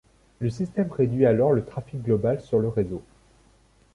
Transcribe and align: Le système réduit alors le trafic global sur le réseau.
Le 0.39 0.49
système 0.49 0.91
réduit 0.91 1.27
alors 1.27 1.51
le 1.51 1.63
trafic 1.63 2.01
global 2.01 2.41
sur 2.41 2.57
le 2.59 2.69
réseau. 2.69 3.03